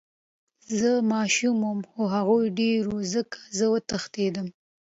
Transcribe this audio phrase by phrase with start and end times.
[0.79, 4.47] زه ماشوم وم خو هغوي ډير وو ځکه زه وتښتېدم.